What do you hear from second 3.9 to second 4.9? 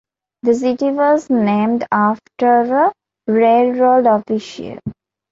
official.